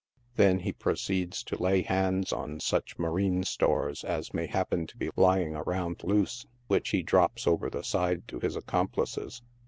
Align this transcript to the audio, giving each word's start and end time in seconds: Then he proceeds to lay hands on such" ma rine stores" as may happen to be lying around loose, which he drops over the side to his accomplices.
Then 0.35 0.61
he 0.61 0.73
proceeds 0.73 1.43
to 1.43 1.61
lay 1.61 1.83
hands 1.83 2.33
on 2.33 2.59
such" 2.59 2.97
ma 2.97 3.09
rine 3.09 3.43
stores" 3.43 4.03
as 4.03 4.33
may 4.33 4.47
happen 4.47 4.87
to 4.87 4.97
be 4.97 5.11
lying 5.15 5.55
around 5.55 6.03
loose, 6.03 6.47
which 6.65 6.89
he 6.89 7.03
drops 7.03 7.45
over 7.45 7.69
the 7.69 7.83
side 7.83 8.27
to 8.29 8.39
his 8.39 8.55
accomplices. 8.55 9.43